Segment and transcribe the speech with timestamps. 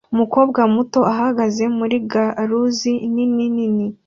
[0.13, 3.85] Umukobwa muto uhagaze muri garuzi nini nini